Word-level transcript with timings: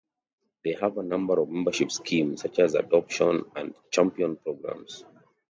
They 0.63 0.73
have 0.81 0.97
a 0.97 1.03
number 1.03 1.39
of 1.39 1.47
membership 1.49 1.91
schemes 1.91 2.41
such 2.41 2.57
as 2.57 2.73
adoption 2.73 3.45
and 3.55 3.75
champion 3.91 4.35
programmes. 4.35 5.05